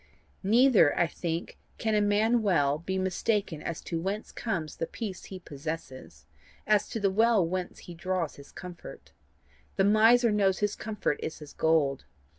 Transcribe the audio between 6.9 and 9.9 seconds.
the well whence he draws his comfort. The